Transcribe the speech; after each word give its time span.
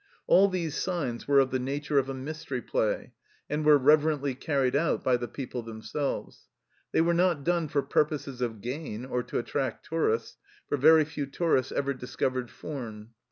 All 0.25 0.47
these 0.47 0.73
sights 0.75 1.27
were 1.27 1.37
of 1.37 1.51
the 1.51 1.59
nature 1.59 1.99
of 1.99 2.09
a 2.09 2.15
mystery 2.15 2.59
play, 2.59 3.13
and 3.47 3.63
were 3.63 3.77
reverently 3.77 4.33
carried 4.33 4.75
out 4.75 5.03
by 5.03 5.15
the 5.15 5.27
people 5.27 5.61
themselves: 5.61 6.47
they 6.91 7.01
were 7.01 7.13
not 7.13 7.43
done 7.43 7.67
for 7.67 7.83
purposes 7.83 8.41
of 8.41 8.61
gain 8.61 9.05
or 9.05 9.21
to 9.21 9.37
attract 9.37 9.85
tourists, 9.85 10.37
for 10.67 10.75
very 10.75 11.05
few 11.05 11.27
tourists 11.27 11.71
ever 11.71 11.93
discovered 11.93 12.49
Fumes. 12.49 13.09